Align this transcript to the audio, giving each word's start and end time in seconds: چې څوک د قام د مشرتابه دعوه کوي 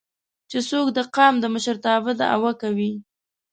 چې 0.49 0.59
څوک 0.69 0.87
د 0.93 0.99
قام 1.15 1.33
د 1.39 1.45
مشرتابه 1.53 2.11
دعوه 2.21 2.51
کوي 2.61 2.91